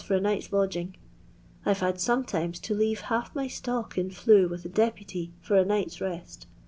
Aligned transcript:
for 0.03 0.15
a 0.15 0.19
night's 0.19 0.51
lodging. 0.51 0.95
I 1.63 1.75
Ve 1.75 1.79
had 1.85 1.95
aometiroes 1.97 2.59
to 2.61 2.73
leave 2.73 3.01
half 3.01 3.35
my 3.35 3.47
stock 3.47 3.99
in 3.99 4.09
flue 4.09 4.47
with 4.47 4.65
a 4.65 4.69
deputy 4.69 5.31
for 5.41 5.55
a 5.57 5.63
night's 5.63 6.01
rest. 6.01 6.47